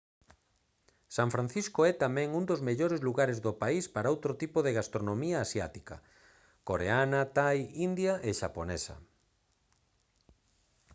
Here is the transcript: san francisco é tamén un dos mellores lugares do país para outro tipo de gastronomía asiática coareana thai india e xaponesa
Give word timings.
san 1.15 1.29
francisco 1.35 1.79
é 1.89 1.93
tamén 2.03 2.29
un 2.39 2.43
dos 2.49 2.61
mellores 2.69 2.99
lugares 3.07 3.37
do 3.45 3.53
país 3.63 3.85
para 3.95 4.11
outro 4.13 4.31
tipo 4.41 4.57
de 4.65 4.75
gastronomía 4.77 5.37
asiática 5.39 5.95
coareana 6.67 7.21
thai 7.37 7.57
india 7.87 8.13
e 8.29 8.31
xaponesa 8.39 8.95